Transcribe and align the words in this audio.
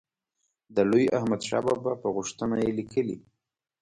د 0.75 0.77
لوی 0.89 1.05
احمدشاه 1.17 1.63
بابا 1.65 1.93
په 2.01 2.07
غوښتنه 2.15 2.55
یې 2.63 2.71
لیکلی. 2.79 3.17